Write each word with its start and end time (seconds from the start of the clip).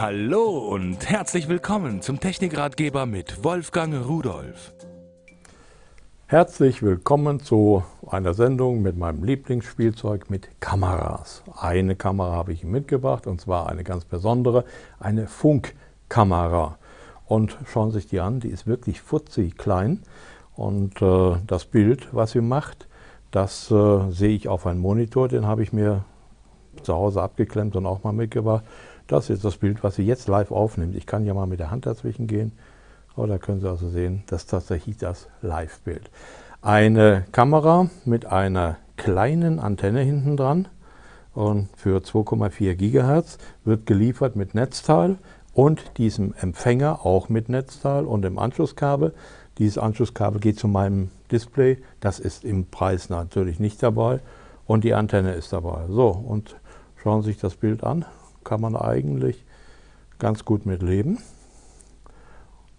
Hallo 0.00 0.58
und 0.58 1.10
herzlich 1.10 1.48
willkommen 1.48 2.02
zum 2.02 2.20
Technikratgeber 2.20 3.04
mit 3.04 3.42
Wolfgang 3.42 4.06
Rudolf. 4.06 4.72
Herzlich 6.28 6.84
willkommen 6.84 7.40
zu 7.40 7.82
einer 8.08 8.32
Sendung 8.32 8.80
mit 8.80 8.96
meinem 8.96 9.24
Lieblingsspielzeug 9.24 10.30
mit 10.30 10.60
Kameras. 10.60 11.42
Eine 11.60 11.96
Kamera 11.96 12.30
habe 12.30 12.52
ich 12.52 12.62
mitgebracht 12.62 13.26
und 13.26 13.40
zwar 13.40 13.68
eine 13.68 13.82
ganz 13.82 14.04
besondere, 14.04 14.64
eine 15.00 15.26
Funkkamera. 15.26 16.78
Und 17.26 17.58
schauen 17.66 17.90
Sie 17.90 17.98
sich 17.98 18.06
die 18.06 18.20
an, 18.20 18.38
die 18.38 18.50
ist 18.50 18.68
wirklich 18.68 19.00
futzig 19.00 19.58
klein 19.58 20.04
und 20.54 21.02
äh, 21.02 21.38
das 21.44 21.64
Bild, 21.64 22.06
was 22.12 22.30
sie 22.30 22.40
macht, 22.40 22.86
das 23.32 23.68
äh, 23.72 24.10
sehe 24.12 24.36
ich 24.36 24.46
auf 24.46 24.64
einem 24.64 24.78
Monitor, 24.78 25.26
den 25.26 25.44
habe 25.44 25.64
ich 25.64 25.72
mir 25.72 26.04
zu 26.84 26.94
Hause 26.94 27.20
abgeklemmt 27.20 27.74
und 27.74 27.84
auch 27.84 28.04
mal 28.04 28.12
mitgebracht. 28.12 28.62
Das 29.08 29.30
ist 29.30 29.42
das 29.42 29.56
Bild, 29.56 29.82
was 29.82 29.96
sie 29.96 30.04
jetzt 30.04 30.28
live 30.28 30.50
aufnimmt. 30.50 30.94
Ich 30.94 31.06
kann 31.06 31.24
ja 31.24 31.32
mal 31.32 31.46
mit 31.46 31.60
der 31.60 31.70
Hand 31.70 31.86
dazwischen 31.86 32.26
gehen. 32.26 32.52
Aber 33.16 33.26
da 33.26 33.38
können 33.38 33.60
Sie 33.60 33.68
also 33.68 33.88
sehen, 33.88 34.22
das 34.26 34.42
ist 34.42 34.50
tatsächlich 34.50 34.98
das 34.98 35.28
Live-Bild. 35.40 36.10
Eine 36.60 37.24
Kamera 37.32 37.88
mit 38.04 38.26
einer 38.26 38.76
kleinen 38.96 39.60
Antenne 39.60 40.02
hinten 40.02 40.36
dran 40.36 40.68
und 41.34 41.68
für 41.74 42.00
2,4 42.00 42.74
GHz 42.74 43.38
wird 43.64 43.86
geliefert 43.86 44.36
mit 44.36 44.54
Netzteil 44.54 45.16
und 45.54 45.96
diesem 45.96 46.34
Empfänger 46.38 47.06
auch 47.06 47.30
mit 47.30 47.48
Netzteil 47.48 48.04
und 48.04 48.22
dem 48.22 48.38
Anschlusskabel. 48.38 49.14
Dieses 49.56 49.78
Anschlusskabel 49.78 50.38
geht 50.38 50.58
zu 50.58 50.68
meinem 50.68 51.10
Display. 51.32 51.78
Das 52.00 52.20
ist 52.20 52.44
im 52.44 52.66
Preis 52.66 53.08
natürlich 53.08 53.58
nicht 53.58 53.82
dabei 53.82 54.20
und 54.66 54.84
die 54.84 54.92
Antenne 54.92 55.32
ist 55.32 55.52
dabei. 55.52 55.86
So, 55.88 56.10
und 56.10 56.56
schauen 57.02 57.22
Sie 57.22 57.30
sich 57.30 57.40
das 57.40 57.56
Bild 57.56 57.82
an 57.82 58.04
kann 58.48 58.62
man 58.62 58.76
eigentlich 58.76 59.44
ganz 60.18 60.46
gut 60.46 60.64
mit 60.64 60.82
leben. 60.82 61.18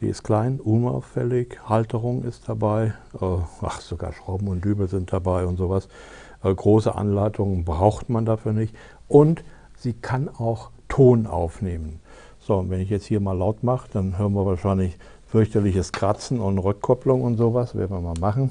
Die 0.00 0.08
ist 0.08 0.22
klein, 0.22 0.60
unauffällig, 0.60 1.58
Halterung 1.66 2.24
ist 2.24 2.48
dabei, 2.50 2.92
äh, 3.18 3.38
ach, 3.62 3.80
sogar 3.80 4.12
Schrauben 4.12 4.48
und 4.48 4.62
Dübel 4.62 4.88
sind 4.88 5.10
dabei 5.10 5.46
und 5.46 5.56
sowas. 5.56 5.88
Äh, 6.42 6.54
große 6.54 6.94
Anleitungen 6.94 7.64
braucht 7.64 8.10
man 8.10 8.26
dafür 8.26 8.52
nicht. 8.52 8.76
Und 9.08 9.42
sie 9.76 9.94
kann 9.94 10.28
auch 10.28 10.70
Ton 10.88 11.26
aufnehmen. 11.26 12.00
So, 12.40 12.58
und 12.58 12.68
wenn 12.68 12.80
ich 12.80 12.90
jetzt 12.90 13.06
hier 13.06 13.20
mal 13.20 13.36
laut 13.36 13.62
mache, 13.62 13.88
dann 13.90 14.18
hören 14.18 14.34
wir 14.34 14.44
wahrscheinlich 14.44 14.98
fürchterliches 15.26 15.92
Kratzen 15.92 16.40
und 16.40 16.58
Rückkopplung 16.58 17.22
und 17.22 17.38
sowas. 17.38 17.74
Werden 17.74 17.96
wir 17.96 18.02
mal 18.02 18.20
machen. 18.20 18.50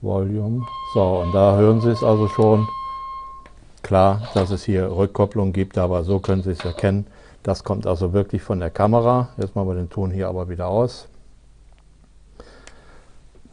Volume. 0.00 0.66
So, 0.94 1.20
und 1.20 1.32
da 1.32 1.56
hören 1.56 1.80
Sie 1.80 1.90
es 1.90 2.02
also 2.02 2.26
schon. 2.26 2.66
Klar, 3.82 4.28
dass 4.34 4.50
es 4.50 4.64
hier 4.64 4.90
Rückkopplung 4.90 5.52
gibt, 5.52 5.76
aber 5.76 6.04
so 6.04 6.20
können 6.20 6.42
Sie 6.42 6.52
es 6.52 6.64
erkennen. 6.64 7.06
Das 7.42 7.64
kommt 7.64 7.86
also 7.86 8.12
wirklich 8.12 8.42
von 8.42 8.60
der 8.60 8.70
Kamera. 8.70 9.30
Jetzt 9.36 9.56
machen 9.56 9.68
wir 9.68 9.74
den 9.74 9.90
Ton 9.90 10.10
hier 10.10 10.28
aber 10.28 10.48
wieder 10.48 10.68
aus. 10.68 11.08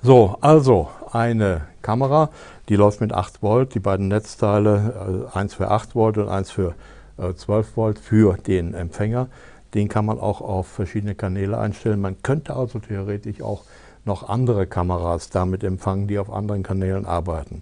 So, 0.02 0.38
also 0.40 0.88
eine 1.12 1.62
Kamera, 1.82 2.30
die 2.70 2.76
läuft 2.76 3.02
mit 3.02 3.12
8 3.12 3.42
Volt, 3.42 3.74
die 3.74 3.80
beiden 3.80 4.08
Netzteile, 4.08 5.28
äh, 5.34 5.38
eins 5.38 5.56
für 5.56 5.70
8 5.72 5.96
Volt 5.96 6.18
und 6.18 6.30
eins 6.30 6.52
für 6.52 6.76
12 7.18 7.50
äh, 7.50 7.76
Volt 7.76 8.00
für 8.00 8.38
den 8.38 8.74
Empfänger. 8.74 9.28
Den 9.74 9.90
kann 9.90 10.06
man 10.06 10.20
auch 10.20 10.42
auf 10.42 10.68
verschiedene 10.68 11.16
Kanäle 11.16 11.58
einstellen. 11.58 12.00
Man 12.00 12.22
könnte 12.24 12.56
also 12.56 12.80
theoretisch 12.80 13.42
auch 13.42 13.64
noch 14.06 14.30
andere 14.30 14.68
Kameras 14.68 15.30
damit 15.30 15.64
empfangen, 15.64 16.08
die 16.08 16.18
auf 16.18 16.32
anderen 16.32 16.64
Kanälen 16.64 17.06
arbeiten. 17.06 17.62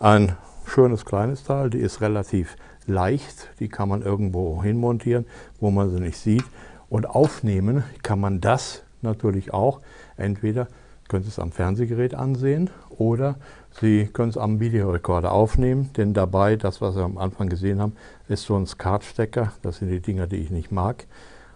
Ein 0.00 0.36
schönes 0.66 1.04
kleines 1.04 1.44
Teil, 1.44 1.70
die 1.70 1.78
ist 1.78 2.00
relativ 2.00 2.56
leicht, 2.86 3.50
die 3.60 3.68
kann 3.68 3.88
man 3.88 4.02
irgendwo 4.02 4.62
hinmontieren, 4.62 5.26
wo 5.60 5.70
man 5.70 5.90
sie 5.90 6.00
nicht 6.00 6.18
sieht. 6.18 6.44
Und 6.88 7.08
aufnehmen 7.08 7.84
kann 8.02 8.20
man 8.20 8.40
das 8.40 8.82
natürlich 9.02 9.52
auch. 9.52 9.80
Entweder 10.16 10.68
können 11.08 11.22
Sie 11.22 11.28
es 11.28 11.38
am 11.38 11.52
Fernsehgerät 11.52 12.14
ansehen 12.14 12.70
oder 12.90 13.36
Sie 13.80 14.06
können 14.06 14.30
es 14.30 14.38
am 14.38 14.58
Videorekorder 14.60 15.32
aufnehmen, 15.32 15.90
denn 15.96 16.14
dabei, 16.14 16.56
das 16.56 16.80
was 16.80 16.94
Sie 16.94 17.02
am 17.02 17.18
Anfang 17.18 17.48
gesehen 17.48 17.80
haben, 17.80 17.92
ist 18.28 18.44
so 18.44 18.56
ein 18.56 18.66
SCART-Stecker, 18.66 19.52
das 19.62 19.78
sind 19.78 19.90
die 19.90 20.00
Dinger, 20.00 20.26
die 20.26 20.36
ich 20.36 20.50
nicht 20.50 20.72
mag. 20.72 21.06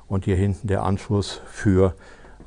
Und 0.07 0.25
hier 0.25 0.37
hinten 0.37 0.69
der 0.69 0.83
Anschluss 0.83 1.41
für 1.47 1.95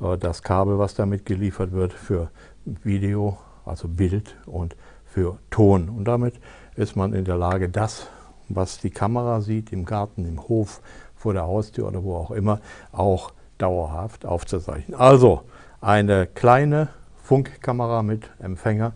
äh, 0.00 0.16
das 0.18 0.42
Kabel, 0.42 0.78
was 0.78 0.94
damit 0.94 1.26
geliefert 1.26 1.72
wird, 1.72 1.92
für 1.92 2.30
Video, 2.64 3.38
also 3.64 3.88
Bild 3.88 4.36
und 4.46 4.76
für 5.14 5.38
Ton. 5.50 5.88
Und 5.88 6.06
damit 6.06 6.34
ist 6.74 6.96
man 6.96 7.12
in 7.12 7.24
der 7.24 7.36
Lage, 7.36 7.68
das, 7.68 8.08
was 8.48 8.78
die 8.78 8.90
Kamera 8.90 9.40
sieht, 9.40 9.72
im 9.72 9.84
Garten, 9.84 10.26
im 10.26 10.48
Hof, 10.48 10.82
vor 11.14 11.32
der 11.32 11.44
Haustür 11.44 11.86
oder 11.86 12.02
wo 12.02 12.16
auch 12.16 12.32
immer, 12.32 12.60
auch 12.90 13.32
dauerhaft 13.56 14.26
aufzuzeichnen. 14.26 14.98
Also 14.98 15.42
eine 15.80 16.26
kleine 16.26 16.88
Funkkamera 17.22 18.02
mit 18.02 18.28
Empfänger 18.40 18.92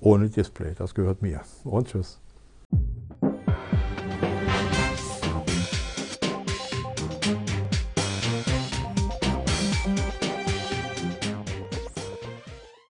ohne 0.00 0.28
Display. 0.28 0.74
Das 0.76 0.94
gehört 0.94 1.22
mir. 1.22 1.40
Und 1.64 1.88
tschüss. 1.88 2.20